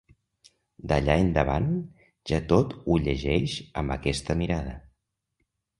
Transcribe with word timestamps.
D'allà 0.91 1.17
endavant, 1.25 1.69
ja 2.33 2.41
tot 2.55 2.75
ho 2.81 2.99
llegeix 3.05 3.61
amb 3.83 3.99
aquesta 3.99 4.43
mirada. 4.45 4.77